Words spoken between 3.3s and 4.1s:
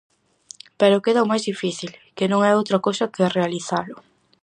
realizalo.